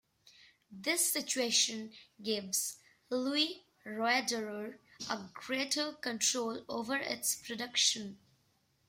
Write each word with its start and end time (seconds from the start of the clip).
This 0.71 1.13
situation 1.13 1.93
gives 2.23 2.77
Louis 3.11 3.67
Roederer 3.85 4.79
a 5.07 5.29
greater 5.31 5.93
control 5.93 6.65
over 6.67 6.95
its 6.97 7.35
production. 7.35 8.17